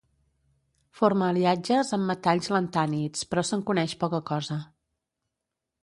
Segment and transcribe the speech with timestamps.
[1.01, 4.63] Forma aliatges amb metalls lantànids però se'n coneix poca cosa.